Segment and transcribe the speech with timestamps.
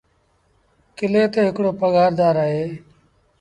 [0.97, 2.65] ڪلي تي هڪڙو پگھآر دآر اهي۔